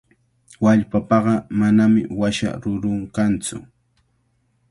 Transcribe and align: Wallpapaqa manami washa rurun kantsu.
Wallpapaqa 0.63 1.33
manami 1.59 2.01
washa 2.19 2.49
rurun 2.63 2.99
kantsu. 3.15 3.57